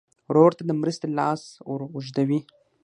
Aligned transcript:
ورور 0.29 0.51
ته 0.57 0.63
د 0.65 0.71
مرستې 0.81 1.07
لاس 1.17 1.41
ور 1.69 1.81
اوږدوې. 1.93 2.39